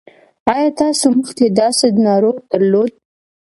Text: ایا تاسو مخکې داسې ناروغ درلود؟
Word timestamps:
ایا 0.53 0.69
تاسو 0.79 1.05
مخکې 1.17 1.45
داسې 1.59 1.85
ناروغ 2.05 2.35
درلود؟ 2.51 2.91